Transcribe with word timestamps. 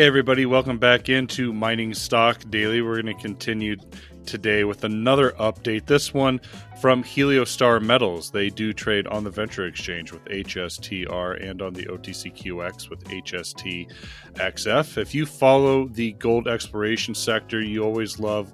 Hey, 0.00 0.06
everybody, 0.06 0.46
welcome 0.46 0.78
back 0.78 1.10
into 1.10 1.52
Mining 1.52 1.92
Stock 1.92 2.42
Daily. 2.48 2.80
We're 2.80 3.02
going 3.02 3.14
to 3.14 3.22
continue 3.22 3.76
today 4.24 4.64
with 4.64 4.84
another 4.84 5.32
update. 5.32 5.84
This 5.84 6.14
one 6.14 6.40
from 6.80 7.04
Heliostar 7.04 7.82
Metals. 7.82 8.30
They 8.30 8.48
do 8.48 8.72
trade 8.72 9.06
on 9.08 9.24
the 9.24 9.30
Venture 9.30 9.66
Exchange 9.66 10.10
with 10.10 10.24
HSTR 10.24 11.46
and 11.46 11.60
on 11.60 11.74
the 11.74 11.84
OTCQX 11.84 12.88
with 12.88 13.04
HSTXF. 13.04 14.96
If 14.96 15.14
you 15.14 15.26
follow 15.26 15.86
the 15.88 16.12
gold 16.12 16.48
exploration 16.48 17.14
sector, 17.14 17.60
you 17.60 17.84
always 17.84 18.18
love 18.18 18.50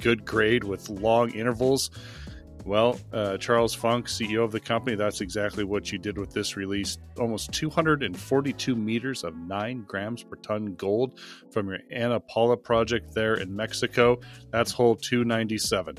good 0.00 0.24
grade 0.24 0.64
with 0.64 0.88
long 0.88 1.30
intervals. 1.30 1.92
Well, 2.64 2.98
uh, 3.12 3.36
Charles 3.36 3.74
Funk, 3.74 4.06
CEO 4.06 4.42
of 4.42 4.50
the 4.50 4.60
company, 4.60 4.96
that's 4.96 5.20
exactly 5.20 5.64
what 5.64 5.92
you 5.92 5.98
did 5.98 6.16
with 6.16 6.32
this 6.32 6.56
release. 6.56 6.96
Almost 7.18 7.52
242 7.52 8.74
meters 8.74 9.22
of 9.22 9.36
9 9.36 9.84
grams 9.86 10.22
per 10.22 10.36
ton 10.36 10.74
gold 10.74 11.20
from 11.50 11.68
your 11.68 11.80
Ana 11.92 12.20
Paula 12.20 12.56
project 12.56 13.14
there 13.14 13.34
in 13.34 13.54
Mexico. 13.54 14.18
That's 14.50 14.72
hole 14.72 14.96
297. 14.96 15.96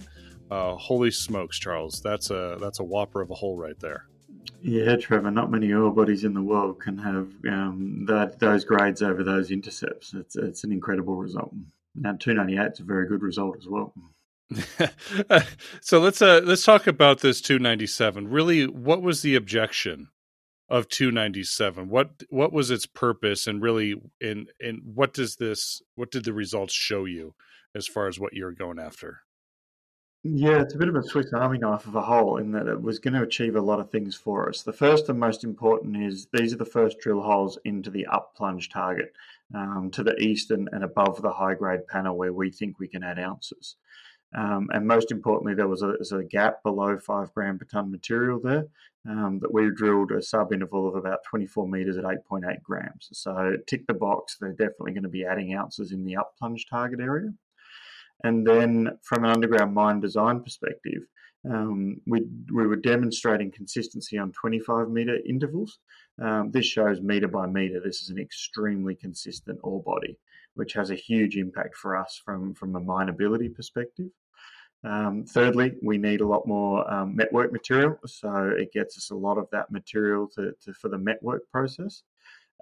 Uh, 0.49 0.75
holy 0.75 1.11
smokes, 1.11 1.59
Charles! 1.59 2.01
That's 2.01 2.29
a 2.29 2.57
that's 2.61 2.79
a 2.79 2.83
whopper 2.83 3.21
of 3.21 3.31
a 3.31 3.33
hole 3.33 3.57
right 3.57 3.79
there. 3.79 4.05
Yeah, 4.61 4.95
Trevor. 4.95 5.31
Not 5.31 5.49
many 5.49 5.73
ore 5.73 5.91
bodies 5.91 6.23
in 6.23 6.33
the 6.33 6.41
world 6.41 6.79
can 6.79 6.97
have 6.99 7.31
um, 7.49 8.05
that 8.07 8.39
those 8.39 8.63
grades 8.63 9.01
over 9.01 9.23
those 9.23 9.49
intercepts. 9.49 10.13
It's 10.13 10.35
it's 10.35 10.63
an 10.63 10.71
incredible 10.71 11.15
result. 11.15 11.53
Now, 11.95 12.13
298 12.13 12.73
is 12.73 12.79
a 12.79 12.83
very 12.83 13.07
good 13.07 13.21
result 13.21 13.57
as 13.57 13.67
well. 13.67 13.93
so 15.81 15.99
let's 15.99 16.21
uh 16.21 16.41
let's 16.43 16.63
talk 16.63 16.87
about 16.87 17.21
this 17.21 17.41
297. 17.41 18.27
Really, 18.27 18.67
what 18.67 19.01
was 19.01 19.21
the 19.21 19.35
objection 19.35 20.09
of 20.69 20.87
297? 20.87 21.89
What 21.89 22.23
what 22.29 22.53
was 22.53 22.69
its 22.69 22.85
purpose, 22.85 23.47
and 23.47 23.61
really, 23.61 23.95
and 24.21 24.49
in 24.59 24.81
what 24.83 25.13
does 25.13 25.37
this 25.37 25.81
what 25.95 26.11
did 26.11 26.25
the 26.25 26.33
results 26.33 26.73
show 26.73 27.05
you 27.05 27.33
as 27.73 27.87
far 27.87 28.07
as 28.07 28.19
what 28.19 28.33
you're 28.33 28.51
going 28.51 28.79
after? 28.79 29.21
Yeah, 30.27 30.59
it's 30.61 30.73
a 30.73 30.79
bit 30.79 30.89
of 30.89 30.95
a 30.95 31.03
Swiss 31.03 31.31
Army 31.33 31.59
knife 31.59 31.85
of 31.85 31.93
a 31.93 32.01
hole 32.01 32.37
in 32.37 32.51
that 32.53 32.65
it 32.65 32.81
was 32.81 32.97
going 32.97 33.13
to 33.13 33.21
achieve 33.21 33.55
a 33.55 33.61
lot 33.61 33.79
of 33.79 33.91
things 33.91 34.15
for 34.15 34.49
us. 34.49 34.63
The 34.63 34.73
first 34.73 35.07
and 35.07 35.19
most 35.19 35.43
important 35.43 35.97
is 35.97 36.27
these 36.33 36.51
are 36.51 36.57
the 36.57 36.65
first 36.65 36.97
drill 36.99 37.21
holes 37.21 37.59
into 37.63 37.91
the 37.91 38.07
up 38.07 38.33
plunge 38.35 38.69
target 38.69 39.13
um, 39.53 39.91
to 39.91 40.01
the 40.01 40.15
east 40.19 40.49
and, 40.49 40.67
and 40.71 40.83
above 40.83 41.21
the 41.21 41.31
high 41.31 41.53
grade 41.53 41.85
panel 41.87 42.17
where 42.17 42.33
we 42.33 42.49
think 42.49 42.79
we 42.79 42.87
can 42.87 43.03
add 43.03 43.19
ounces. 43.19 43.75
Um, 44.33 44.69
and 44.73 44.87
most 44.87 45.11
importantly, 45.11 45.53
there 45.53 45.67
was 45.67 45.81
a, 45.81 45.95
was 45.99 46.11
a, 46.11 46.23
gap 46.23 46.61
below 46.63 46.97
five 46.97 47.33
gram 47.33 47.57
per 47.57 47.65
ton 47.65 47.91
material 47.91 48.39
there 48.43 48.65
um, 49.07 49.39
that 49.41 49.53
we 49.53 49.69
drilled 49.73 50.11
a 50.11 50.21
sub 50.21 50.51
interval 50.51 50.87
of 50.87 50.95
about 50.95 51.23
24 51.29 51.67
meters 51.67 51.97
at 51.97 52.03
8.8 52.03 52.61
grams. 52.63 53.09
So 53.13 53.55
tick 53.67 53.87
the 53.87 53.93
box. 53.93 54.37
They're 54.39 54.51
definitely 54.51 54.91
going 54.91 55.03
to 55.03 55.09
be 55.09 55.25
adding 55.25 55.53
ounces 55.53 55.91
in 55.91 56.03
the 56.03 56.17
up 56.17 56.33
plunge 56.37 56.65
target 56.69 56.99
area. 56.99 57.31
And 58.23 58.45
then 58.45 58.97
from 59.03 59.23
an 59.23 59.31
underground 59.31 59.73
mine 59.73 59.99
design 59.99 60.41
perspective, 60.41 61.03
um, 61.49 62.01
we, 62.07 62.25
we 62.51 62.65
were 62.65 62.75
demonstrating 62.75 63.51
consistency 63.51 64.17
on 64.17 64.31
25 64.31 64.89
meter 64.89 65.17
intervals. 65.27 65.79
Um, 66.21 66.49
this 66.51 66.65
shows 66.65 67.01
meter 67.01 67.27
by 67.27 67.45
meter. 67.45 67.79
This 67.79 68.01
is 68.01 68.09
an 68.09 68.17
extremely 68.17 68.95
consistent 68.95 69.59
ore 69.63 69.83
body, 69.83 70.17
which 70.55 70.73
has 70.73 70.89
a 70.89 70.95
huge 70.95 71.37
impact 71.37 71.75
for 71.75 71.95
us 71.95 72.19
from, 72.25 72.53
from 72.55 72.75
a 72.75 72.81
mineability 72.81 73.53
perspective. 73.53 74.09
Um, 74.83 75.25
thirdly, 75.25 75.73
we 75.81 75.97
need 75.97 76.21
a 76.21 76.27
lot 76.27 76.47
more 76.47 76.91
um, 76.91 77.15
network 77.15 77.51
material, 77.51 77.97
so 78.05 78.53
it 78.57 78.71
gets 78.71 78.97
us 78.97 79.09
a 79.09 79.15
lot 79.15 79.37
of 79.37 79.47
that 79.51 79.71
material 79.71 80.27
to, 80.35 80.53
to, 80.63 80.73
for 80.73 80.89
the 80.89 80.97
network 80.97 81.49
process. 81.51 82.03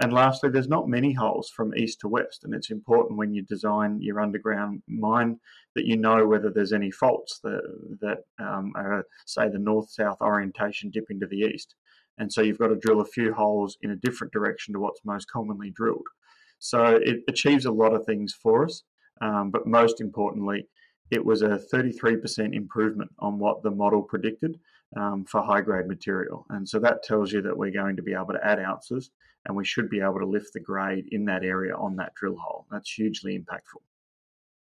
And 0.02 0.12
lastly, 0.12 0.50
there's 0.50 0.70
not 0.70 0.88
many 0.88 1.14
holes 1.14 1.50
from 1.50 1.76
east 1.76 2.00
to 2.00 2.08
west, 2.08 2.46
and 2.46 2.54
it's 2.56 2.72
important 2.72 3.18
when 3.18 3.34
you 3.34 3.44
design 3.44 4.02
your 4.02 4.22
underground 4.22 4.82
mine 4.88 5.40
that 5.76 5.86
you 5.86 5.98
know 5.98 6.26
whether 6.26 6.50
there's 6.50 6.74
any 6.74 6.90
faults 6.90 7.40
that 7.44 7.62
that 8.02 8.20
um, 8.40 8.74
are, 8.76 9.06
say, 9.26 9.50
the 9.50 9.60
north-south 9.60 10.20
orientation 10.22 10.90
dipping 10.90 11.20
to 11.20 11.28
the 11.28 11.42
east. 11.42 11.76
And 12.18 12.32
so 12.32 12.42
you've 12.42 12.58
got 12.58 12.68
to 12.68 12.76
drill 12.76 13.02
a 13.02 13.06
few 13.06 13.34
holes 13.34 13.78
in 13.82 13.92
a 13.92 13.96
different 13.96 14.34
direction 14.34 14.74
to 14.74 14.80
what's 14.80 15.02
most 15.06 15.30
commonly 15.30 15.72
drilled. 15.72 16.08
So 16.64 16.86
it 16.96 17.24
achieves 17.28 17.66
a 17.66 17.72
lot 17.72 17.94
of 17.94 18.06
things 18.06 18.34
for 18.34 18.64
us, 18.64 18.84
um, 19.22 19.52
but 19.52 19.68
most 19.68 20.00
importantly, 20.00 20.66
it 21.12 21.24
was 21.24 21.42
a 21.42 21.60
33% 21.74 22.56
improvement 22.56 23.12
on 23.20 23.38
what 23.38 23.64
the 23.64 23.70
model 23.70 24.02
predicted 24.02 24.58
um, 24.96 25.26
for 25.26 25.42
high 25.42 25.60
grade 25.60 25.88
material. 25.88 26.46
And 26.52 26.68
so 26.68 26.80
that 26.80 27.04
tells 27.04 27.34
you 27.34 27.42
that 27.42 27.58
we're 27.58 27.72
going 27.72 27.98
to 27.98 28.02
be 28.02 28.14
able 28.14 28.32
to 28.32 28.46
add 28.46 28.60
ounces 28.60 29.12
and 29.46 29.58
we 29.58 29.66
should 29.66 29.90
be 29.90 30.00
able 30.00 30.20
to 30.20 30.26
lift 30.26 30.54
the 30.54 30.62
grade 30.62 31.04
in 31.12 31.26
that 31.26 31.44
area 31.44 31.76
on 31.76 31.98
that 31.98 32.16
drill 32.16 32.38
hole. 32.38 32.66
That's 32.72 32.94
hugely 32.94 33.38
impactful. 33.38 33.82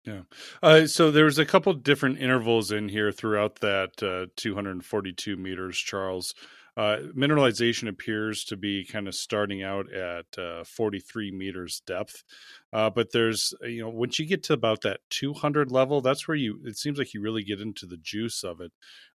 Yeah. 0.05 0.23
Uh, 0.63 0.87
so 0.87 1.11
there 1.11 1.27
was 1.27 1.39
a 1.39 1.45
couple 1.45 1.75
different 1.75 2.19
intervals 2.19 2.73
in 2.73 2.89
here 2.89 3.13
throughout 3.13 3.57
that 3.57 4.03
uh, 4.03 4.33
242 4.37 5.37
meters, 5.37 5.77
Charles. 5.77 6.35
Uh, 6.75 6.97
mineralization 7.15 7.87
appears 7.87 8.45
to 8.45 8.57
be 8.57 8.83
kind 8.85 9.07
of 9.07 9.15
starting 9.15 9.63
out 9.63 9.93
at 9.93 10.25
uh, 10.39 10.65
43 10.65 11.31
meters 11.31 11.83
depth, 11.87 12.25
uh, 12.73 12.89
but 12.89 13.13
there's 13.13 13.53
you 13.63 13.83
know 13.83 13.91
once 13.91 14.19
you 14.19 14.25
get 14.25 14.43
to 14.45 14.55
about 14.55 14.81
that 14.81 15.01
200 15.11 15.71
level, 15.71 16.01
that's 16.01 16.27
where 16.27 16.37
you 16.37 16.61
it 16.65 16.79
seems 16.79 16.99
like 16.99 17.13
you 17.13 17.21
really 17.21 17.45
get 17.45 17.61
into 17.61 17.85
the 17.85 17.99
juice 17.99 18.43
of 18.43 18.63
it. 18.63 18.73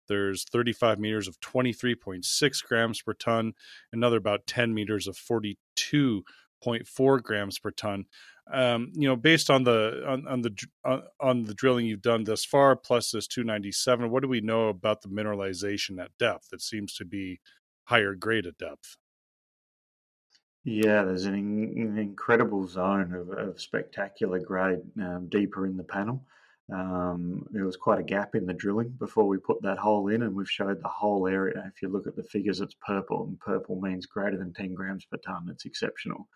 There's 0.08 0.44
35 0.44 1.00
meters 1.00 1.28
of 1.28 1.40
23.6 1.40 2.64
grams 2.64 3.02
per 3.02 3.14
ton, 3.14 3.54
another 3.92 4.18
about 4.18 4.46
10 4.46 4.72
meters 4.74 5.08
of 5.08 5.18
42.4 5.18 7.24
grams 7.24 7.60
per 7.60 7.72
ton. 7.72 8.06
Um, 8.52 8.92
you 8.94 9.08
know, 9.08 9.16
based 9.16 9.50
on 9.50 9.64
the 9.64 10.04
on, 10.08 10.28
on 10.28 10.42
the 10.42 10.56
on, 10.86 11.04
on, 11.20 11.44
the 11.44 11.54
drilling 11.54 11.86
you've 11.86 12.02
done 12.02 12.24
thus 12.24 12.46
far, 12.46 12.76
plus 12.76 13.12
this 13.12 13.28
297, 13.28 14.10
what 14.10 14.22
do 14.22 14.30
we 14.30 14.42
know 14.42 14.70
about 14.70 15.02
the 15.02 15.10
mineralization 15.10 16.02
at 16.02 16.18
depth? 16.18 16.50
It 16.54 16.62
seems 16.62 16.94
to 16.96 17.06
be 17.06 17.40
higher 17.86 18.16
grade 18.16 18.46
at 18.46 18.58
depth. 18.58 18.98
Yeah, 20.64 21.04
there's 21.04 21.26
an, 21.26 21.36
in, 21.36 21.88
an 21.88 21.98
incredible 21.98 22.68
zone 22.68 23.14
of, 23.14 23.30
of 23.30 23.62
spectacular 23.62 24.40
grade 24.40 24.82
um, 25.02 25.28
deeper 25.30 25.66
in 25.66 25.78
the 25.78 25.84
panel. 25.84 26.26
Um, 26.74 27.48
there 27.52 27.66
was 27.66 27.78
quite 27.78 28.00
a 28.00 28.04
gap 28.04 28.36
in 28.36 28.46
the 28.46 28.54
drilling 28.54 28.90
before 28.90 29.26
we 29.26 29.38
put 29.38 29.62
that 29.62 29.78
hole 29.78 30.10
in, 30.10 30.24
and 30.24 30.36
we've 30.36 30.50
showed 30.50 30.82
the 30.82 30.90
whole 30.90 31.28
area. 31.28 31.64
If 31.74 31.82
you 31.82 31.88
look 31.88 32.08
at 32.08 32.18
the 32.18 32.24
figures, 32.24 32.60
it's 32.60 32.76
purple, 32.86 33.24
and 33.24 33.40
purple 33.40 33.80
means 33.80 34.06
greater 34.06 34.38
than 34.38 34.52
10 34.54 34.74
grams 34.74 35.06
per 35.06 35.18
ton. 35.18 35.48
It's 35.50 35.66
exceptional. 35.66 36.28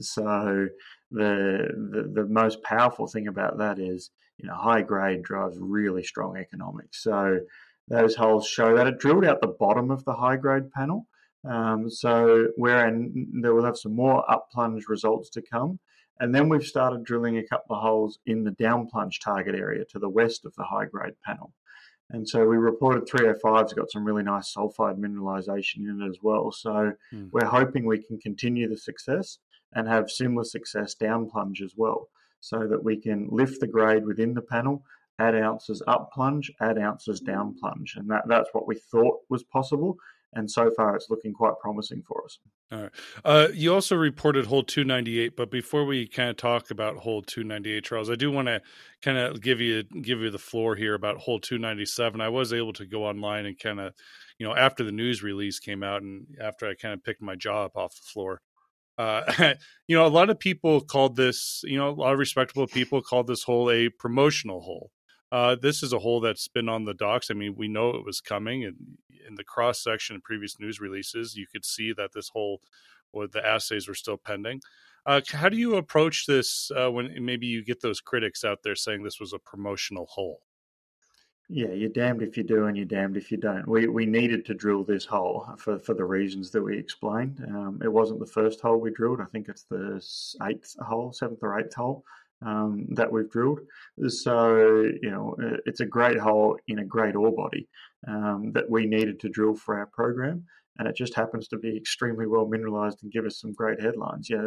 So 0.00 0.68
the, 1.10 1.68
the 1.92 2.22
the 2.22 2.28
most 2.28 2.62
powerful 2.62 3.06
thing 3.06 3.28
about 3.28 3.58
that 3.58 3.78
is, 3.78 4.10
you 4.38 4.48
know, 4.48 4.54
high 4.54 4.82
grade 4.82 5.22
drives 5.22 5.56
really 5.58 6.02
strong 6.02 6.36
economics. 6.36 7.02
So 7.02 7.40
those 7.88 8.16
holes 8.16 8.46
show 8.46 8.76
that 8.76 8.86
it 8.86 8.98
drilled 8.98 9.24
out 9.24 9.40
the 9.40 9.54
bottom 9.58 9.90
of 9.90 10.04
the 10.04 10.14
high 10.14 10.36
grade 10.36 10.70
panel. 10.72 11.06
Um, 11.48 11.88
so 11.88 12.48
we're 12.56 12.86
in, 12.88 13.40
there 13.40 13.54
will 13.54 13.64
have 13.64 13.78
some 13.78 13.94
more 13.94 14.28
up 14.30 14.50
plunge 14.50 14.84
results 14.88 15.30
to 15.30 15.42
come. 15.42 15.78
And 16.18 16.34
then 16.34 16.48
we've 16.48 16.64
started 16.64 17.04
drilling 17.04 17.38
a 17.38 17.46
couple 17.46 17.76
of 17.76 17.82
holes 17.82 18.18
in 18.26 18.42
the 18.42 18.50
down 18.52 18.88
plunge 18.88 19.20
target 19.20 19.54
area 19.54 19.84
to 19.90 19.98
the 19.98 20.08
west 20.08 20.44
of 20.44 20.54
the 20.56 20.64
high 20.64 20.86
grade 20.86 21.14
panel. 21.24 21.52
And 22.10 22.28
so 22.28 22.46
we 22.46 22.56
reported 22.56 23.06
305's 23.06 23.72
got 23.74 23.90
some 23.90 24.04
really 24.04 24.22
nice 24.22 24.54
sulfide 24.54 24.98
mineralization 24.98 25.78
in 25.78 26.00
it 26.02 26.08
as 26.08 26.18
well. 26.22 26.52
So 26.52 26.92
mm. 27.12 27.28
we're 27.32 27.46
hoping 27.46 27.84
we 27.84 28.02
can 28.02 28.18
continue 28.18 28.68
the 28.68 28.76
success 28.76 29.38
and 29.74 29.88
have 29.88 30.10
similar 30.10 30.44
success 30.44 30.94
down 30.94 31.28
plunge 31.28 31.62
as 31.62 31.74
well, 31.76 32.08
so 32.40 32.66
that 32.66 32.82
we 32.82 32.96
can 32.96 33.28
lift 33.30 33.60
the 33.60 33.66
grade 33.66 34.04
within 34.04 34.34
the 34.34 34.42
panel, 34.42 34.84
add 35.18 35.34
ounces 35.34 35.82
up 35.86 36.10
plunge, 36.12 36.50
add 36.60 36.78
ounces 36.78 37.20
down 37.20 37.54
plunge. 37.58 37.94
And 37.96 38.08
that, 38.10 38.24
that's 38.28 38.50
what 38.52 38.66
we 38.66 38.76
thought 38.76 39.20
was 39.28 39.42
possible 39.44 39.96
and 40.36 40.50
so 40.50 40.70
far 40.76 40.94
it's 40.94 41.10
looking 41.10 41.32
quite 41.32 41.58
promising 41.60 42.02
for 42.06 42.24
us. 42.24 42.38
All 42.70 42.82
right. 42.82 42.90
Uh, 43.24 43.48
you 43.54 43.72
also 43.72 43.96
reported 43.96 44.46
hole 44.46 44.62
298, 44.62 45.36
but 45.36 45.50
before 45.50 45.84
we 45.84 46.06
kind 46.06 46.30
of 46.30 46.36
talk 46.36 46.70
about 46.70 46.96
hole 46.96 47.22
298, 47.22 47.84
Charles, 47.84 48.10
I 48.10 48.16
do 48.16 48.30
want 48.30 48.48
to 48.48 48.60
kind 49.02 49.18
of 49.18 49.40
give 49.40 49.60
you 49.60 49.84
give 49.84 50.20
you 50.20 50.30
the 50.30 50.38
floor 50.38 50.74
here 50.76 50.94
about 50.94 51.16
hole 51.16 51.40
297. 51.40 52.20
I 52.20 52.28
was 52.28 52.52
able 52.52 52.72
to 52.74 52.86
go 52.86 53.04
online 53.04 53.46
and 53.46 53.58
kind 53.58 53.80
of, 53.80 53.94
you 54.38 54.46
know, 54.46 54.54
after 54.54 54.84
the 54.84 54.92
news 54.92 55.22
release 55.22 55.58
came 55.58 55.82
out 55.82 56.02
and 56.02 56.26
after 56.40 56.68
I 56.68 56.74
kind 56.74 56.94
of 56.94 57.02
picked 57.02 57.22
my 57.22 57.34
jaw 57.34 57.64
up 57.64 57.76
off 57.76 57.96
the 57.96 58.06
floor. 58.06 58.42
Uh, 58.98 59.54
you 59.88 59.96
know, 59.96 60.06
a 60.06 60.08
lot 60.08 60.30
of 60.30 60.38
people 60.38 60.80
called 60.80 61.16
this, 61.16 61.62
you 61.64 61.76
know, 61.76 61.90
a 61.90 61.90
lot 61.90 62.12
of 62.12 62.18
respectable 62.18 62.66
people 62.66 63.02
called 63.02 63.26
this 63.26 63.42
hole 63.42 63.70
a 63.70 63.88
promotional 63.88 64.60
hole. 64.60 64.90
Uh, 65.32 65.56
this 65.60 65.82
is 65.82 65.92
a 65.92 65.98
hole 65.98 66.20
that's 66.20 66.48
been 66.48 66.68
on 66.68 66.84
the 66.84 66.94
docks. 66.94 67.30
I 67.30 67.34
mean, 67.34 67.54
we 67.56 67.68
know 67.68 67.90
it 67.90 68.04
was 68.04 68.20
coming, 68.20 68.64
and 68.64 68.76
in 69.26 69.34
the 69.34 69.44
cross 69.44 69.82
section 69.82 70.16
of 70.16 70.22
previous 70.22 70.58
news 70.60 70.80
releases, 70.80 71.34
you 71.36 71.46
could 71.50 71.64
see 71.64 71.92
that 71.94 72.12
this 72.14 72.28
hole, 72.28 72.60
or 73.12 73.26
the 73.26 73.44
assays 73.44 73.88
were 73.88 73.94
still 73.94 74.16
pending. 74.16 74.60
Uh, 75.04 75.20
how 75.32 75.48
do 75.48 75.56
you 75.56 75.76
approach 75.76 76.26
this 76.26 76.70
uh, 76.76 76.90
when 76.90 77.12
maybe 77.24 77.46
you 77.46 77.64
get 77.64 77.80
those 77.80 78.00
critics 78.00 78.44
out 78.44 78.58
there 78.62 78.74
saying 78.74 79.02
this 79.02 79.20
was 79.20 79.32
a 79.32 79.38
promotional 79.38 80.06
hole? 80.06 80.40
Yeah, 81.48 81.68
you're 81.68 81.90
damned 81.90 82.22
if 82.22 82.36
you 82.36 82.42
do 82.42 82.66
and 82.66 82.76
you're 82.76 82.86
damned 82.86 83.16
if 83.16 83.30
you 83.30 83.36
don't. 83.36 83.68
We, 83.68 83.86
we 83.86 84.04
needed 84.04 84.44
to 84.46 84.54
drill 84.54 84.82
this 84.82 85.04
hole 85.04 85.46
for, 85.58 85.78
for 85.78 85.94
the 85.94 86.04
reasons 86.04 86.50
that 86.50 86.62
we 86.62 86.76
explained. 86.76 87.40
Um, 87.48 87.80
it 87.84 87.92
wasn't 87.92 88.18
the 88.18 88.26
first 88.26 88.60
hole 88.60 88.78
we 88.78 88.90
drilled. 88.90 89.20
I 89.20 89.26
think 89.26 89.48
it's 89.48 89.64
the 89.70 90.02
eighth 90.42 90.74
hole, 90.80 91.12
seventh 91.12 91.38
or 91.42 91.58
eighth 91.60 91.74
hole 91.74 92.02
um, 92.44 92.88
that 92.90 93.10
we've 93.10 93.30
drilled. 93.30 93.60
So, 94.08 94.82
you 95.00 95.10
know, 95.10 95.36
it's 95.66 95.80
a 95.80 95.86
great 95.86 96.18
hole 96.18 96.58
in 96.66 96.80
a 96.80 96.84
great 96.84 97.14
ore 97.14 97.32
body 97.32 97.68
um, 98.08 98.50
that 98.52 98.68
we 98.68 98.84
needed 98.86 99.20
to 99.20 99.28
drill 99.28 99.54
for 99.54 99.78
our 99.78 99.86
program. 99.86 100.44
And 100.78 100.88
it 100.88 100.96
just 100.96 101.14
happens 101.14 101.46
to 101.48 101.58
be 101.58 101.76
extremely 101.76 102.26
well 102.26 102.46
mineralized 102.48 103.04
and 103.04 103.12
give 103.12 103.24
us 103.24 103.40
some 103.40 103.52
great 103.52 103.80
headlines. 103.80 104.28
Yeah, 104.28 104.42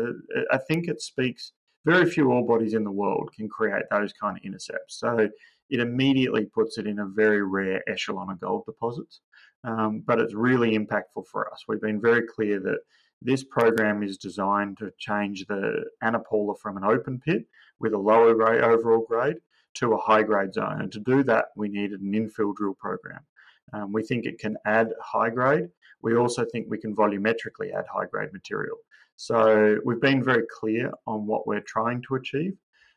I 0.51 0.57
think 0.57 0.89
it 0.89 1.01
speaks. 1.01 1.53
Very 1.85 2.09
few 2.09 2.29
ore 2.29 2.45
bodies 2.45 2.73
in 2.73 2.83
the 2.83 2.91
world 2.91 3.31
can 3.35 3.47
create 3.47 3.83
those 3.89 4.11
kind 4.13 4.37
of 4.37 4.43
intercepts. 4.43 4.99
So 4.99 5.29
it 5.69 5.79
immediately 5.79 6.45
puts 6.45 6.77
it 6.77 6.87
in 6.87 6.99
a 6.99 7.05
very 7.05 7.43
rare 7.43 7.81
echelon 7.89 8.31
of 8.31 8.39
gold 8.39 8.65
deposits. 8.65 9.21
Um, 9.63 10.03
but 10.05 10.19
it's 10.19 10.33
really 10.33 10.77
impactful 10.77 11.27
for 11.31 11.51
us. 11.51 11.63
We've 11.67 11.81
been 11.81 12.01
very 12.01 12.23
clear 12.23 12.59
that 12.61 12.79
this 13.21 13.43
program 13.43 14.01
is 14.01 14.17
designed 14.17 14.77
to 14.77 14.93
change 14.97 15.45
the 15.47 15.83
Ana 16.01 16.21
from 16.61 16.77
an 16.77 16.85
open 16.85 17.19
pit 17.19 17.45
with 17.79 17.93
a 17.93 17.97
lower 17.97 18.33
grade 18.33 18.61
overall 18.61 19.05
grade 19.07 19.37
to 19.75 19.93
a 19.93 19.97
high 19.97 20.23
grade 20.23 20.53
zone. 20.53 20.81
And 20.81 20.91
to 20.93 20.99
do 20.99 21.23
that, 21.23 21.47
we 21.55 21.67
needed 21.67 22.01
an 22.01 22.13
infill 22.13 22.55
drill 22.55 22.75
program. 22.75 23.19
Um, 23.73 23.91
we 23.91 24.03
think 24.03 24.25
it 24.25 24.39
can 24.39 24.57
add 24.65 24.93
high 25.01 25.29
grade. 25.29 25.67
We 26.01 26.15
also 26.15 26.45
think 26.45 26.67
we 26.69 26.77
can 26.77 26.95
volumetrically 26.95 27.73
add 27.75 27.85
high 27.93 28.05
grade 28.05 28.31
material. 28.33 28.77
So 29.17 29.77
we've 29.83 29.99
been 29.99 30.23
very 30.23 30.45
clear 30.59 30.91
on 31.05 31.27
what 31.27 31.45
we're 31.45 31.59
trying 31.61 32.01
to 32.07 32.15
achieve. 32.15 32.53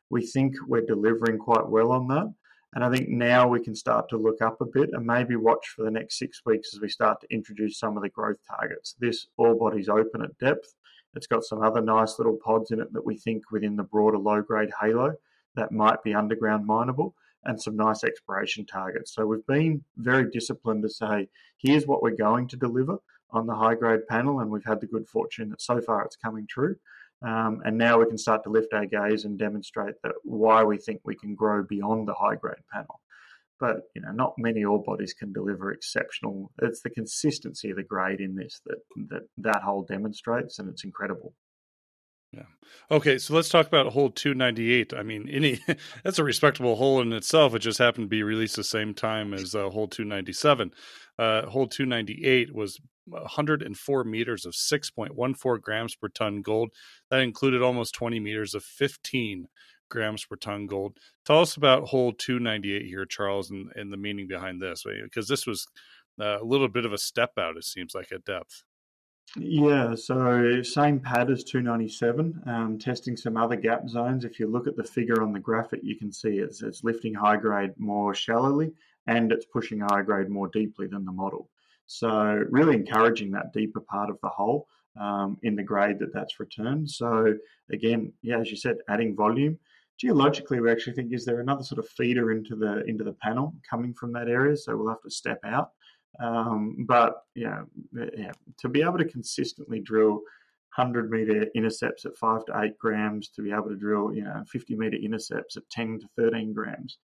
We 0.08 0.24
think 0.24 0.54
we're 0.68 0.86
delivering 0.86 1.38
quite 1.38 1.68
well 1.68 1.90
on 1.90 2.06
that. 2.08 2.32
And 2.74 2.82
I 2.82 2.90
think 2.90 3.08
now 3.08 3.48
we 3.48 3.62
can 3.62 3.74
start 3.74 4.08
to 4.08 4.16
look 4.16 4.40
up 4.40 4.60
a 4.60 4.66
bit 4.66 4.90
and 4.92 5.06
maybe 5.06 5.36
watch 5.36 5.68
for 5.76 5.84
the 5.84 5.90
next 5.90 6.18
six 6.18 6.40
weeks 6.46 6.74
as 6.74 6.80
we 6.80 6.88
start 6.88 7.20
to 7.20 7.34
introduce 7.34 7.78
some 7.78 7.96
of 7.96 8.02
the 8.02 8.08
growth 8.08 8.38
targets. 8.48 8.94
This 8.98 9.26
ore 9.36 9.54
body's 9.54 9.90
open 9.90 10.22
at 10.22 10.38
depth. 10.38 10.74
It's 11.14 11.26
got 11.26 11.44
some 11.44 11.62
other 11.62 11.82
nice 11.82 12.18
little 12.18 12.38
pods 12.42 12.70
in 12.70 12.80
it 12.80 12.92
that 12.94 13.04
we 13.04 13.18
think 13.18 13.50
within 13.50 13.76
the 13.76 13.82
broader 13.82 14.16
low 14.16 14.40
grade 14.40 14.70
halo 14.80 15.14
that 15.54 15.72
might 15.72 16.02
be 16.02 16.14
underground 16.14 16.66
mineable 16.66 17.14
and 17.44 17.60
some 17.60 17.76
nice 17.76 18.04
exploration 18.04 18.64
targets. 18.64 19.14
So 19.14 19.26
we've 19.26 19.46
been 19.46 19.84
very 19.96 20.30
disciplined 20.30 20.82
to 20.82 20.88
say, 20.88 21.28
here's 21.58 21.86
what 21.86 22.02
we're 22.02 22.16
going 22.16 22.48
to 22.48 22.56
deliver 22.56 22.98
on 23.30 23.46
the 23.46 23.54
high 23.54 23.74
grade 23.74 24.06
panel, 24.08 24.40
and 24.40 24.50
we've 24.50 24.64
had 24.64 24.80
the 24.80 24.86
good 24.86 25.08
fortune 25.08 25.50
that 25.50 25.60
so 25.60 25.80
far 25.80 26.04
it's 26.04 26.16
coming 26.16 26.46
true. 26.46 26.76
Um, 27.24 27.62
and 27.64 27.78
now 27.78 27.98
we 27.98 28.06
can 28.06 28.18
start 28.18 28.42
to 28.44 28.50
lift 28.50 28.72
our 28.72 28.86
gaze 28.86 29.24
and 29.24 29.38
demonstrate 29.38 29.94
that 30.02 30.14
why 30.24 30.64
we 30.64 30.76
think 30.78 31.00
we 31.04 31.14
can 31.14 31.34
grow 31.34 31.62
beyond 31.62 32.08
the 32.08 32.14
high 32.14 32.34
grade 32.34 32.56
panel. 32.72 33.00
But 33.60 33.82
you 33.94 34.02
know, 34.02 34.10
not 34.10 34.34
many 34.38 34.64
ore 34.64 34.82
bodies 34.82 35.14
can 35.14 35.32
deliver 35.32 35.70
exceptional. 35.70 36.50
It's 36.60 36.82
the 36.82 36.90
consistency 36.90 37.70
of 37.70 37.76
the 37.76 37.84
grade 37.84 38.20
in 38.20 38.34
this 38.34 38.60
that 38.66 38.78
that 39.10 39.22
that 39.38 39.62
hole 39.62 39.86
demonstrates, 39.88 40.58
and 40.58 40.68
it's 40.68 40.82
incredible. 40.82 41.32
Yeah. 42.32 42.44
Okay, 42.90 43.18
so 43.18 43.34
let's 43.34 43.50
talk 43.50 43.66
about 43.66 43.92
hole 43.92 44.10
298. 44.10 44.94
I 44.94 45.02
mean, 45.02 45.28
any 45.28 45.60
that's 46.02 46.18
a 46.18 46.24
respectable 46.24 46.76
hole 46.76 47.00
in 47.00 47.12
itself. 47.12 47.54
It 47.54 47.60
just 47.60 47.78
happened 47.78 48.06
to 48.06 48.08
be 48.08 48.22
released 48.22 48.56
the 48.56 48.64
same 48.64 48.94
time 48.94 49.34
as 49.34 49.54
uh, 49.54 49.68
hole 49.68 49.86
297. 49.86 50.72
Uh, 51.18 51.42
hole 51.46 51.68
298 51.68 52.54
was 52.54 52.80
104 53.06 54.04
meters 54.04 54.46
of 54.46 54.52
6.14 54.52 55.60
grams 55.60 55.94
per 55.94 56.08
ton 56.08 56.42
gold. 56.42 56.70
That 57.10 57.20
included 57.20 57.62
almost 57.62 57.94
20 57.94 58.20
meters 58.20 58.54
of 58.54 58.64
15 58.64 59.48
grams 59.88 60.24
per 60.24 60.36
ton 60.36 60.66
gold. 60.66 60.98
Tell 61.26 61.40
us 61.40 61.56
about 61.56 61.88
hole 61.88 62.12
298 62.12 62.86
here, 62.86 63.06
Charles, 63.06 63.50
and, 63.50 63.70
and 63.76 63.92
the 63.92 63.96
meaning 63.96 64.26
behind 64.26 64.60
this, 64.60 64.84
because 65.02 65.28
this 65.28 65.46
was 65.46 65.66
uh, 66.20 66.40
a 66.40 66.44
little 66.44 66.68
bit 66.68 66.84
of 66.84 66.92
a 66.92 66.98
step 66.98 67.32
out, 67.38 67.56
it 67.56 67.64
seems 67.64 67.94
like, 67.94 68.12
at 68.12 68.24
depth. 68.24 68.64
Yeah, 69.36 69.94
so 69.94 70.62
same 70.62 71.00
pad 71.00 71.30
as 71.30 71.44
297, 71.44 72.42
um, 72.46 72.78
testing 72.78 73.16
some 73.16 73.36
other 73.36 73.56
gap 73.56 73.88
zones. 73.88 74.24
If 74.24 74.38
you 74.38 74.46
look 74.46 74.66
at 74.66 74.76
the 74.76 74.84
figure 74.84 75.22
on 75.22 75.32
the 75.32 75.40
graphic, 75.40 75.80
you 75.82 75.96
can 75.96 76.12
see 76.12 76.38
it's, 76.38 76.62
it's 76.62 76.84
lifting 76.84 77.14
high 77.14 77.36
grade 77.36 77.72
more 77.78 78.14
shallowly 78.14 78.72
and 79.06 79.32
it's 79.32 79.46
pushing 79.46 79.80
high 79.80 80.02
grade 80.02 80.28
more 80.28 80.48
deeply 80.48 80.86
than 80.86 81.04
the 81.04 81.12
model. 81.12 81.48
So 81.86 82.42
really 82.50 82.76
encouraging 82.76 83.30
that 83.32 83.52
deeper 83.52 83.80
part 83.80 84.10
of 84.10 84.18
the 84.22 84.28
hole 84.28 84.66
um, 85.00 85.38
in 85.42 85.56
the 85.56 85.62
grade 85.62 85.98
that 85.98 86.12
that's 86.12 86.40
returned. 86.40 86.90
So 86.90 87.34
again, 87.70 88.12
yeah, 88.22 88.38
as 88.38 88.50
you 88.50 88.56
said, 88.56 88.78
adding 88.88 89.16
volume. 89.16 89.58
Geologically, 89.98 90.60
we 90.60 90.70
actually 90.70 90.94
think 90.94 91.12
is 91.12 91.24
there 91.24 91.40
another 91.40 91.62
sort 91.62 91.78
of 91.78 91.88
feeder 91.90 92.32
into 92.32 92.56
the 92.56 92.82
into 92.86 93.04
the 93.04 93.12
panel 93.14 93.54
coming 93.68 93.94
from 93.94 94.12
that 94.12 94.28
area, 94.28 94.56
so 94.56 94.76
we'll 94.76 94.88
have 94.88 95.02
to 95.02 95.10
step 95.10 95.38
out. 95.44 95.70
Um, 96.20 96.84
but 96.88 97.22
yeah, 97.34 97.62
yeah, 97.92 98.32
to 98.58 98.68
be 98.68 98.82
able 98.82 98.98
to 98.98 99.04
consistently 99.04 99.80
drill 99.80 100.22
100 100.76 101.10
meter 101.10 101.46
intercepts 101.54 102.04
at 102.04 102.16
five 102.16 102.44
to 102.46 102.60
eight 102.62 102.78
grams, 102.78 103.28
to 103.28 103.42
be 103.42 103.52
able 103.52 103.68
to 103.68 103.76
drill 103.76 104.14
you 104.14 104.24
know 104.24 104.42
50 104.50 104.74
meter 104.76 104.96
intercepts 104.96 105.56
at 105.56 105.68
10 105.70 106.00
to 106.00 106.06
13 106.16 106.52
grams, 106.52 106.98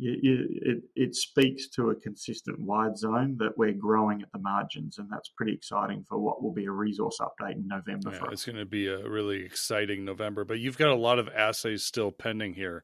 you, 0.00 0.16
you, 0.22 0.46
it, 0.62 0.82
it 0.96 1.14
speaks 1.14 1.68
to 1.68 1.90
a 1.90 1.94
consistent 1.94 2.58
wide 2.58 2.96
zone 2.96 3.36
that 3.38 3.56
we're 3.58 3.74
growing 3.74 4.22
at 4.22 4.32
the 4.32 4.38
margins, 4.38 4.98
and 4.98 5.08
that's 5.10 5.28
pretty 5.28 5.52
exciting 5.52 6.04
for 6.08 6.18
what 6.18 6.42
will 6.42 6.52
be 6.52 6.64
a 6.64 6.70
resource 6.70 7.18
update 7.20 7.56
in 7.56 7.68
November. 7.68 8.10
Yeah, 8.10 8.30
it's 8.32 8.46
going 8.46 8.56
to 8.56 8.64
be 8.64 8.86
a 8.86 9.06
really 9.06 9.44
exciting 9.44 10.06
November, 10.06 10.44
but 10.44 10.58
you've 10.58 10.78
got 10.78 10.88
a 10.88 10.94
lot 10.94 11.18
of 11.18 11.28
assays 11.28 11.84
still 11.84 12.10
pending 12.10 12.54
here. 12.54 12.82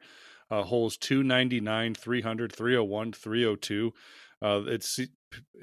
Uh, 0.50 0.62
holes 0.62 0.98
299, 0.98 1.94
300, 1.94 2.52
301, 2.52 3.12
302. 3.12 3.92
Uh, 4.42 4.62
it's 4.66 5.00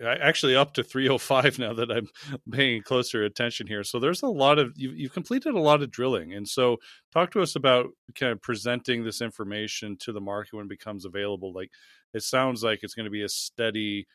actually 0.03 0.55
up 0.55 0.73
to 0.73 0.83
305 0.83 1.59
now 1.59 1.73
that 1.73 1.91
I'm 1.91 2.07
paying 2.51 2.81
closer 2.81 3.23
attention 3.23 3.67
here. 3.67 3.83
So 3.83 3.99
there's 3.99 4.21
a 4.21 4.27
lot 4.27 4.59
of 4.59 4.73
you've, 4.75 4.97
you've, 4.97 5.13
completed 5.13 5.53
a 5.53 5.59
lot 5.59 5.81
of 5.81 5.91
drilling, 5.91 6.33
and 6.33 6.47
so 6.47 6.77
talk 7.11 7.31
to 7.31 7.41
us 7.41 7.55
about 7.55 7.87
kind 8.15 8.31
of 8.31 8.41
presenting 8.41 9.03
this 9.03 9.21
information 9.21 9.97
to 10.01 10.11
the 10.11 10.21
market 10.21 10.55
when 10.55 10.65
it 10.65 10.69
becomes 10.69 11.05
available. 11.05 11.53
Like 11.53 11.69
it 12.13 12.23
sounds 12.23 12.63
like 12.63 12.79
it's 12.81 12.93
going 12.93 13.05
to 13.05 13.11
be 13.11 13.23
a 13.23 13.29
steady 13.29 14.07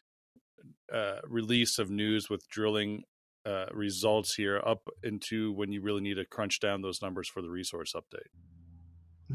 uh, 0.93 1.17
release 1.29 1.79
of 1.79 1.91
news 1.91 2.29
with 2.29 2.49
drilling 2.49 3.03
uh, 3.47 3.67
results 3.73 4.35
here 4.35 4.61
up 4.67 4.89
into 5.03 5.53
when 5.53 5.73
you 5.73 5.81
really 5.81 6.01
need 6.01 6.15
to 6.15 6.25
crunch 6.25 6.61
down 6.61 6.83
those 6.83 7.01
numbers 7.01 7.29
for 7.29 7.41
the 7.43 7.51
resource 7.51 7.95
update. 7.95 8.29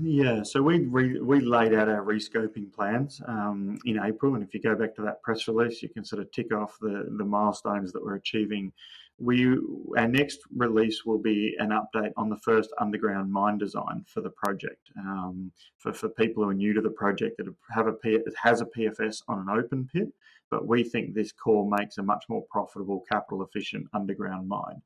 Yeah, 0.01 0.41
so 0.41 0.63
we 0.63 0.79
re, 0.85 1.19
we 1.19 1.41
laid 1.41 1.73
out 1.75 1.87
our 1.87 2.03
rescoping 2.03 2.73
plans 2.73 3.21
um, 3.27 3.77
in 3.85 3.99
April, 4.03 4.33
and 4.33 4.43
if 4.43 4.51
you 4.53 4.59
go 4.59 4.75
back 4.75 4.95
to 4.95 5.03
that 5.03 5.21
press 5.21 5.47
release, 5.47 5.83
you 5.83 5.89
can 5.89 6.03
sort 6.03 6.19
of 6.21 6.31
tick 6.31 6.51
off 6.51 6.77
the 6.81 7.13
the 7.17 7.25
milestones 7.25 7.93
that 7.93 8.03
we're 8.03 8.15
achieving. 8.15 8.71
We 9.19 9.55
our 9.95 10.07
next 10.07 10.39
release 10.55 11.05
will 11.05 11.19
be 11.19 11.55
an 11.59 11.69
update 11.69 12.11
on 12.17 12.29
the 12.29 12.37
first 12.37 12.71
underground 12.79 13.31
mine 13.31 13.59
design 13.59 14.03
for 14.07 14.21
the 14.21 14.31
project. 14.31 14.81
Um, 14.97 15.51
for 15.77 15.93
for 15.93 16.09
people 16.09 16.43
who 16.43 16.49
are 16.49 16.55
new 16.55 16.73
to 16.73 16.81
the 16.81 16.89
project 16.89 17.37
that 17.37 17.53
have 17.71 17.85
a 17.85 17.93
P, 17.93 18.17
has 18.41 18.61
a 18.61 18.65
PFS 18.65 19.21
on 19.27 19.47
an 19.47 19.49
open 19.55 19.87
pit, 19.93 20.07
but 20.49 20.67
we 20.67 20.83
think 20.83 21.13
this 21.13 21.31
core 21.31 21.69
makes 21.69 21.99
a 21.99 22.03
much 22.03 22.25
more 22.29 22.43
profitable, 22.49 23.03
capital 23.11 23.43
efficient 23.43 23.85
underground 23.93 24.47
mine. 24.47 24.81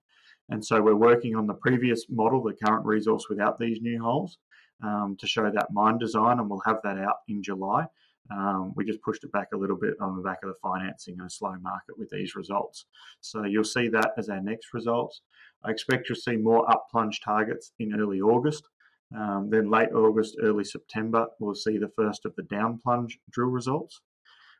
And 0.49 0.63
so 0.63 0.81
we're 0.81 0.95
working 0.95 1.35
on 1.35 1.47
the 1.47 1.53
previous 1.53 2.05
model, 2.09 2.43
the 2.43 2.53
current 2.65 2.85
resource 2.85 3.27
without 3.29 3.57
these 3.57 3.79
new 3.81 4.01
holes 4.01 4.37
um, 4.83 5.17
to 5.19 5.27
show 5.27 5.49
that 5.49 5.71
mine 5.71 5.97
design, 5.97 6.39
and 6.39 6.49
we'll 6.49 6.61
have 6.65 6.81
that 6.83 6.97
out 6.97 7.17
in 7.27 7.43
July. 7.43 7.85
Um, 8.29 8.73
we 8.75 8.85
just 8.85 9.01
pushed 9.01 9.23
it 9.23 9.31
back 9.31 9.49
a 9.53 9.57
little 9.57 9.77
bit 9.77 9.95
on 10.01 10.15
the 10.15 10.21
back 10.21 10.39
of 10.43 10.49
the 10.49 10.55
financing 10.61 11.15
and 11.17 11.27
a 11.27 11.29
slow 11.29 11.55
market 11.61 11.97
with 11.97 12.09
these 12.09 12.35
results. 12.35 12.85
So 13.21 13.43
you'll 13.43 13.63
see 13.63 13.87
that 13.89 14.13
as 14.17 14.29
our 14.29 14.41
next 14.41 14.73
results. 14.73 15.21
I 15.63 15.71
expect 15.71 16.09
you'll 16.09 16.17
see 16.17 16.35
more 16.35 16.69
up 16.69 16.87
plunge 16.91 17.21
targets 17.21 17.71
in 17.79 17.99
early 17.99 18.21
August. 18.21 18.67
Um, 19.15 19.49
then 19.49 19.69
late 19.69 19.93
August, 19.93 20.35
early 20.41 20.65
September, 20.65 21.27
we'll 21.39 21.55
see 21.55 21.77
the 21.77 21.91
first 21.95 22.25
of 22.25 22.35
the 22.35 22.43
down 22.43 22.79
plunge 22.83 23.17
drill 23.31 23.49
results. 23.49 24.01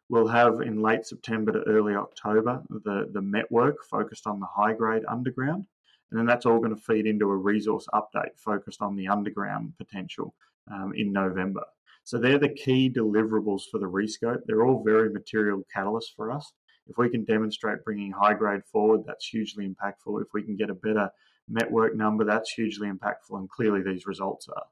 We'll 0.10 0.28
have 0.28 0.62
in 0.62 0.82
late 0.82 1.06
September 1.06 1.52
to 1.52 1.64
early 1.64 1.96
October 1.96 2.64
the, 2.70 3.10
the 3.12 3.22
network 3.22 3.84
focused 3.84 4.26
on 4.26 4.40
the 4.40 4.46
high 4.46 4.74
grade 4.74 5.04
underground. 5.06 5.66
And 6.10 6.20
then 6.20 6.26
that's 6.26 6.46
all 6.46 6.60
going 6.60 6.76
to 6.76 6.82
feed 6.82 7.06
into 7.06 7.30
a 7.30 7.36
resource 7.36 7.88
update 7.94 8.38
focused 8.38 8.82
on 8.82 8.96
the 8.96 9.08
underground 9.08 9.74
potential 9.78 10.34
um, 10.72 10.94
in 10.96 11.12
November. 11.12 11.64
So 12.04 12.18
they're 12.18 12.40
the 12.40 12.50
key 12.50 12.90
deliverables 12.90 13.64
for 13.70 13.80
the 13.80 13.90
rescope. 13.90 14.42
They're 14.46 14.66
all 14.66 14.84
very 14.84 15.10
material 15.10 15.64
catalysts 15.76 16.16
for 16.16 16.32
us. 16.32 16.54
If 16.88 16.98
we 16.98 17.10
can 17.10 17.26
demonstrate 17.26 17.84
bringing 17.84 18.14
high 18.14 18.34
grade 18.34 18.64
forward, 18.72 19.04
that's 19.06 19.28
hugely 19.28 19.68
impactful. 19.68 20.22
If 20.22 20.30
we 20.34 20.44
can 20.44 20.56
get 20.56 20.70
a 20.70 20.74
better 20.74 21.10
network 21.50 21.96
number, 21.96 22.24
that's 22.24 22.52
hugely 22.52 22.88
impactful. 22.90 23.38
And 23.38 23.50
clearly, 23.50 23.82
these 23.84 24.08
results 24.08 24.48
are. 24.48 24.66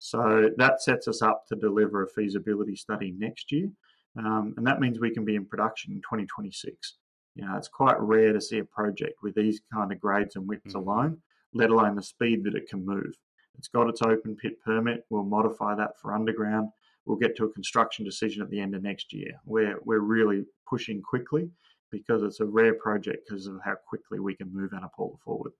So 0.00 0.50
that 0.56 0.82
sets 0.82 1.06
us 1.06 1.22
up 1.22 1.46
to 1.46 1.54
deliver 1.54 2.02
a 2.02 2.08
feasibility 2.08 2.74
study 2.74 3.14
next 3.16 3.52
year. 3.52 3.70
Um, 4.16 4.54
and 4.56 4.66
that 4.66 4.80
means 4.80 4.98
we 4.98 5.14
can 5.14 5.24
be 5.24 5.36
in 5.36 5.46
production 5.46 5.92
in 5.92 5.98
2026. 5.98 6.94
You 7.34 7.46
know, 7.46 7.56
it's 7.56 7.68
quite 7.68 7.98
rare 8.00 8.32
to 8.32 8.40
see 8.40 8.58
a 8.58 8.64
project 8.64 9.22
with 9.22 9.34
these 9.34 9.60
kind 9.72 9.92
of 9.92 10.00
grades 10.00 10.36
and 10.36 10.46
widths 10.46 10.74
mm-hmm. 10.74 10.88
alone, 10.88 11.18
let 11.54 11.70
alone 11.70 11.96
the 11.96 12.02
speed 12.02 12.44
that 12.44 12.54
it 12.54 12.68
can 12.68 12.84
move. 12.84 13.14
It's 13.58 13.68
got 13.68 13.88
its 13.88 14.02
open 14.02 14.36
pit 14.36 14.60
permit. 14.64 15.04
We'll 15.10 15.24
modify 15.24 15.74
that 15.76 15.98
for 16.00 16.14
underground. 16.14 16.68
we'll 17.04 17.18
get 17.18 17.36
to 17.36 17.44
a 17.44 17.52
construction 17.52 18.04
decision 18.04 18.42
at 18.42 18.50
the 18.50 18.60
end 18.60 18.74
of 18.74 18.82
next 18.82 19.12
year. 19.12 19.32
We're, 19.44 19.78
we're 19.84 20.00
really 20.00 20.44
pushing 20.68 21.02
quickly 21.02 21.50
because 21.90 22.22
it's 22.22 22.40
a 22.40 22.44
rare 22.44 22.74
project 22.74 23.28
because 23.28 23.46
of 23.46 23.58
how 23.64 23.74
quickly 23.86 24.18
we 24.20 24.34
can 24.34 24.52
move 24.52 24.72
Ana 24.72 24.88
Paula 24.94 25.16
forward. 25.24 25.52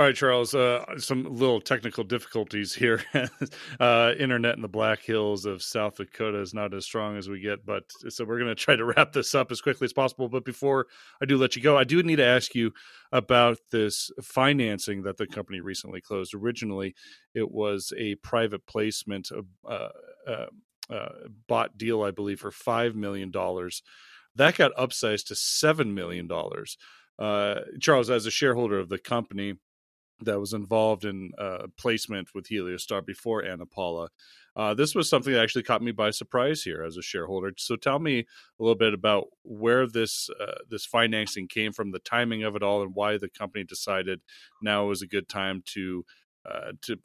All 0.00 0.06
right, 0.06 0.16
Charles. 0.16 0.54
Uh, 0.54 0.82
some 0.96 1.24
little 1.24 1.60
technical 1.60 2.04
difficulties 2.04 2.74
here. 2.74 3.02
uh, 3.80 4.12
internet 4.18 4.56
in 4.56 4.62
the 4.62 4.66
Black 4.66 5.02
Hills 5.02 5.44
of 5.44 5.62
South 5.62 5.96
Dakota 5.96 6.40
is 6.40 6.54
not 6.54 6.72
as 6.72 6.86
strong 6.86 7.18
as 7.18 7.28
we 7.28 7.38
get, 7.38 7.66
but 7.66 7.82
so 8.08 8.24
we're 8.24 8.38
going 8.38 8.48
to 8.48 8.54
try 8.54 8.76
to 8.76 8.84
wrap 8.86 9.12
this 9.12 9.34
up 9.34 9.52
as 9.52 9.60
quickly 9.60 9.84
as 9.84 9.92
possible. 9.92 10.30
But 10.30 10.46
before 10.46 10.86
I 11.20 11.26
do 11.26 11.36
let 11.36 11.54
you 11.54 11.60
go, 11.60 11.76
I 11.76 11.84
do 11.84 12.02
need 12.02 12.16
to 12.16 12.24
ask 12.24 12.54
you 12.54 12.72
about 13.12 13.58
this 13.72 14.10
financing 14.22 15.02
that 15.02 15.18
the 15.18 15.26
company 15.26 15.60
recently 15.60 16.00
closed. 16.00 16.32
Originally, 16.34 16.94
it 17.34 17.50
was 17.50 17.92
a 17.98 18.14
private 18.14 18.64
placement, 18.66 19.28
uh, 19.68 19.88
uh, 20.26 20.46
uh, 20.88 21.08
bought 21.46 21.76
deal, 21.76 22.02
I 22.02 22.10
believe, 22.10 22.40
for 22.40 22.50
five 22.50 22.96
million 22.96 23.30
dollars. 23.30 23.82
That 24.34 24.56
got 24.56 24.74
upsized 24.76 25.26
to 25.26 25.34
seven 25.34 25.92
million 25.92 26.26
dollars. 26.26 26.78
Uh, 27.18 27.56
Charles, 27.80 28.08
as 28.08 28.24
a 28.24 28.30
shareholder 28.30 28.78
of 28.78 28.88
the 28.88 28.96
company, 28.96 29.56
that 30.22 30.40
was 30.40 30.52
involved 30.52 31.04
in 31.04 31.32
uh, 31.38 31.66
placement 31.76 32.28
with 32.34 32.48
Heliostar 32.48 33.04
before 33.04 33.44
Ana 33.44 33.66
Paula. 33.66 34.08
Uh, 34.56 34.74
this 34.74 34.94
was 34.94 35.08
something 35.08 35.32
that 35.32 35.42
actually 35.42 35.62
caught 35.62 35.82
me 35.82 35.92
by 35.92 36.10
surprise 36.10 36.62
here 36.62 36.82
as 36.82 36.96
a 36.96 37.02
shareholder. 37.02 37.52
So 37.56 37.76
tell 37.76 37.98
me 37.98 38.20
a 38.20 38.62
little 38.62 38.74
bit 38.74 38.92
about 38.92 39.28
where 39.44 39.86
this 39.86 40.28
uh, 40.40 40.58
this 40.68 40.84
financing 40.84 41.48
came 41.48 41.72
from, 41.72 41.92
the 41.92 42.00
timing 42.00 42.42
of 42.42 42.56
it 42.56 42.62
all, 42.62 42.82
and 42.82 42.94
why 42.94 43.16
the 43.16 43.28
company 43.28 43.64
decided 43.64 44.20
now 44.60 44.86
was 44.86 45.02
a 45.02 45.06
good 45.06 45.28
time 45.28 45.62
to 45.66 46.04
uh, 46.44 46.72
to 46.82 46.96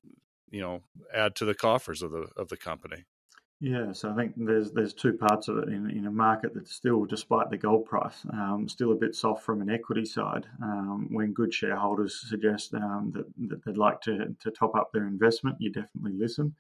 you 0.50 0.62
know 0.62 0.82
add 1.14 1.36
to 1.36 1.46
the 1.46 1.56
coffers 1.56 2.02
of 2.02 2.12
the 2.12 2.28
of 2.36 2.50
the 2.50 2.58
company. 2.58 3.06
Yeah, 3.62 3.94
so 3.94 4.12
I 4.12 4.16
think 4.16 4.34
there's 4.36 4.72
there's 4.72 4.94
two 4.94 5.14
parts 5.14 5.48
of 5.48 5.58
it 5.60 5.70
in, 5.70 5.90
in 5.90 6.08
a 6.08 6.12
market 6.12 6.54
that's 6.54 6.74
still, 6.76 7.06
despite 7.06 7.50
the 7.50 7.58
gold 7.58 7.86
price, 7.86 8.26
um, 8.34 8.68
still 8.68 8.92
a 8.92 8.96
bit 8.96 9.16
soft 9.16 9.46
from 9.46 9.62
an 9.62 9.70
equity 9.70 10.06
side. 10.06 10.46
Um, 10.62 11.08
when 11.10 11.32
good 11.32 11.54
shareholders 11.54 12.22
suggest 12.28 12.74
um, 12.74 13.14
that, 13.16 13.26
that 13.50 13.64
they'd 13.64 13.78
like 13.78 14.02
to, 14.02 14.36
to 14.42 14.52
top 14.52 14.76
up 14.76 14.92
their 14.92 15.08
investment, 15.08 15.56
you 15.60 15.72
definitely 15.72 16.14
listen. 16.18 16.54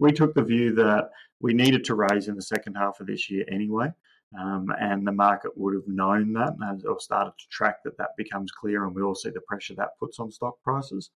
We 0.00 0.10
took 0.10 0.34
the 0.34 0.42
view 0.42 0.74
that 0.74 1.10
we 1.40 1.54
needed 1.54 1.84
to 1.84 1.94
raise 1.94 2.26
in 2.26 2.34
the 2.34 2.42
second 2.42 2.74
half 2.74 2.98
of 2.98 3.06
this 3.06 3.30
year 3.30 3.44
anyway, 3.48 3.92
um, 4.38 4.72
and 4.80 5.06
the 5.06 5.12
market 5.12 5.56
would 5.56 5.74
have 5.74 5.86
known 5.86 6.32
that 6.32 6.54
or 6.84 6.98
started 6.98 7.32
to 7.38 7.48
track 7.48 7.84
that 7.84 7.96
that 7.98 8.16
becomes 8.16 8.50
clear, 8.50 8.86
and 8.86 8.94
we 8.94 9.02
all 9.02 9.14
see 9.14 9.30
the 9.30 9.40
pressure 9.42 9.74
that 9.76 9.98
puts 10.00 10.18
on 10.18 10.32
stock 10.32 10.56
prices. 10.64 11.10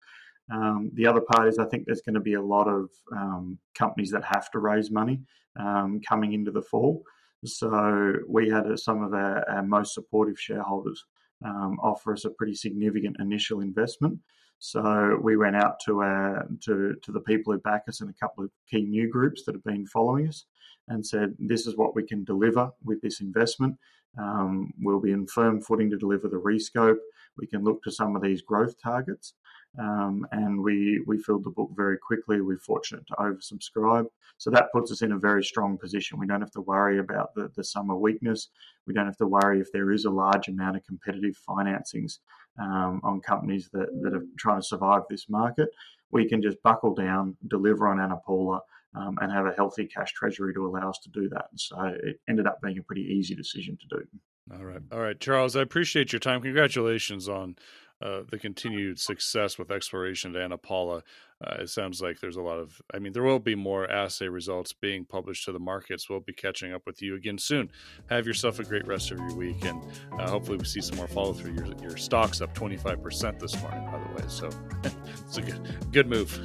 Um, 0.51 0.91
the 0.93 1.07
other 1.07 1.21
part 1.21 1.47
is 1.47 1.57
I 1.57 1.65
think 1.65 1.85
there's 1.85 2.01
going 2.01 2.15
to 2.15 2.19
be 2.19 2.33
a 2.33 2.41
lot 2.41 2.67
of 2.67 2.89
um, 3.11 3.57
companies 3.75 4.11
that 4.11 4.23
have 4.25 4.51
to 4.51 4.59
raise 4.59 4.91
money 4.91 5.21
um, 5.59 6.01
coming 6.07 6.33
into 6.33 6.51
the 6.51 6.61
fall. 6.61 7.03
So 7.45 8.15
we 8.27 8.49
had 8.49 8.67
uh, 8.67 8.77
some 8.77 9.03
of 9.03 9.13
our, 9.13 9.47
our 9.49 9.63
most 9.63 9.93
supportive 9.93 10.39
shareholders 10.39 11.05
um, 11.45 11.77
offer 11.81 12.13
us 12.13 12.25
a 12.25 12.29
pretty 12.29 12.55
significant 12.55 13.17
initial 13.19 13.61
investment. 13.61 14.19
So 14.59 15.19
we 15.21 15.35
went 15.35 15.57
out 15.57 15.79
to 15.85 16.01
our 16.01 16.47
to 16.65 16.95
to 17.01 17.11
the 17.11 17.19
people 17.19 17.51
who 17.51 17.59
back 17.59 17.83
us 17.89 17.99
and 17.99 18.09
a 18.09 18.13
couple 18.13 18.45
of 18.45 18.51
key 18.69 18.83
new 18.83 19.09
groups 19.09 19.43
that 19.43 19.55
have 19.55 19.63
been 19.63 19.85
following 19.85 20.27
us, 20.29 20.45
and 20.87 21.05
said 21.05 21.35
this 21.37 21.67
is 21.67 21.75
what 21.75 21.95
we 21.95 22.03
can 22.03 22.23
deliver 22.23 22.71
with 22.83 23.01
this 23.01 23.19
investment. 23.19 23.75
Um, 24.17 24.71
we'll 24.79 25.01
be 25.01 25.11
in 25.11 25.27
firm 25.27 25.59
footing 25.59 25.89
to 25.89 25.97
deliver 25.97 26.29
the 26.29 26.37
rescope. 26.37 26.99
We 27.37 27.47
can 27.47 27.63
look 27.63 27.83
to 27.83 27.91
some 27.91 28.15
of 28.15 28.21
these 28.21 28.41
growth 28.41 28.75
targets, 28.81 29.33
um, 29.79 30.27
and 30.31 30.61
we 30.61 31.01
we 31.07 31.17
filled 31.17 31.43
the 31.43 31.49
book 31.49 31.71
very 31.75 31.97
quickly. 31.97 32.41
We're 32.41 32.59
fortunate 32.59 33.05
to 33.07 33.15
oversubscribe, 33.15 34.05
so 34.37 34.49
that 34.51 34.71
puts 34.71 34.91
us 34.91 35.01
in 35.01 35.13
a 35.13 35.17
very 35.17 35.43
strong 35.43 35.77
position. 35.77 36.19
We 36.19 36.27
don't 36.27 36.41
have 36.41 36.51
to 36.51 36.61
worry 36.61 36.99
about 36.99 37.33
the, 37.35 37.51
the 37.55 37.63
summer 37.63 37.95
weakness. 37.95 38.49
We 38.85 38.93
don't 38.93 39.05
have 39.05 39.17
to 39.17 39.27
worry 39.27 39.59
if 39.59 39.71
there 39.71 39.91
is 39.91 40.05
a 40.05 40.11
large 40.11 40.47
amount 40.47 40.77
of 40.77 40.85
competitive 40.85 41.37
financings 41.47 42.19
um, 42.59 43.01
on 43.03 43.21
companies 43.21 43.69
that, 43.73 43.87
that 44.01 44.13
are 44.13 44.25
trying 44.37 44.61
to 44.61 44.67
survive 44.67 45.03
this 45.09 45.27
market. 45.29 45.69
We 46.11 46.29
can 46.29 46.41
just 46.41 46.61
buckle 46.61 46.93
down, 46.93 47.35
deliver 47.47 47.87
on 47.87 47.99
Ana 47.99 48.17
Paula, 48.23 48.61
um, 48.95 49.17
and 49.21 49.31
have 49.31 49.47
a 49.47 49.53
healthy 49.53 49.85
cash 49.85 50.13
treasury 50.13 50.53
to 50.53 50.67
allow 50.67 50.89
us 50.89 50.99
to 51.03 51.09
do 51.09 51.29
that. 51.29 51.45
So 51.55 51.75
it 52.03 52.19
ended 52.29 52.45
up 52.45 52.59
being 52.61 52.77
a 52.77 52.83
pretty 52.83 53.01
easy 53.01 53.33
decision 53.33 53.77
to 53.81 53.97
do. 53.97 54.05
All 54.53 54.65
right, 54.65 54.81
all 54.91 54.99
right, 54.99 55.19
Charles. 55.19 55.55
I 55.55 55.61
appreciate 55.61 56.11
your 56.11 56.19
time. 56.19 56.41
Congratulations 56.41 57.29
on 57.29 57.55
uh, 58.03 58.23
the 58.29 58.37
continued 58.37 58.99
success 58.99 59.57
with 59.57 59.71
exploration 59.71 60.35
at 60.35 60.41
Ana 60.41 60.57
Paula. 60.57 61.03
Uh, 61.45 61.55
it 61.61 61.69
sounds 61.69 62.01
like 62.01 62.19
there's 62.19 62.35
a 62.35 62.41
lot 62.41 62.59
of, 62.59 62.81
I 62.93 62.99
mean, 62.99 63.13
there 63.13 63.23
will 63.23 63.39
be 63.39 63.55
more 63.55 63.89
assay 63.89 64.27
results 64.27 64.73
being 64.73 65.05
published 65.05 65.45
to 65.45 65.51
the 65.51 65.59
markets. 65.59 66.09
We'll 66.09 66.19
be 66.19 66.33
catching 66.33 66.73
up 66.73 66.85
with 66.85 67.01
you 67.01 67.15
again 67.15 67.37
soon. 67.37 67.71
Have 68.09 68.27
yourself 68.27 68.59
a 68.59 68.63
great 68.63 68.85
rest 68.85 69.11
of 69.11 69.19
your 69.19 69.33
week, 69.35 69.63
and 69.63 69.81
uh, 70.19 70.29
hopefully 70.29 70.57
we 70.57 70.65
see 70.65 70.81
some 70.81 70.97
more 70.97 71.07
follow 71.07 71.33
through. 71.33 71.53
Your, 71.53 71.67
your 71.81 71.97
stock's 71.97 72.41
up 72.41 72.53
25% 72.53 73.39
this 73.39 73.61
morning, 73.61 73.85
by 73.85 73.99
the 73.99 74.21
way, 74.21 74.27
so 74.27 74.49
it's 75.25 75.37
a 75.37 75.41
good, 75.41 75.77
good 75.91 76.09
move. 76.09 76.37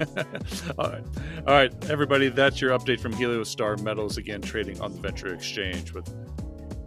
All 0.78 0.90
right. 0.90 1.04
All 1.46 1.54
right, 1.54 1.90
everybody, 1.90 2.28
that's 2.28 2.60
your 2.60 2.70
update 2.78 3.00
from 3.00 3.12
Heliostar 3.12 3.82
Metals, 3.82 4.16
again, 4.16 4.42
trading 4.42 4.80
on 4.80 4.92
the 4.92 5.00
Venture 5.00 5.34
Exchange 5.34 5.92
with 5.92 6.08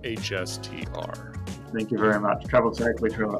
HSTR. 0.04 1.74
Thank 1.74 1.92
you 1.92 1.98
very 1.98 2.20
much. 2.20 2.46
Travel 2.46 2.74
safely, 2.74 3.10
Trevor. 3.10 3.40